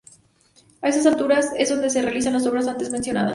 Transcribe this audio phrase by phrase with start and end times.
[0.81, 3.29] A esta altura es donde se realizan las obras antes mencionadas.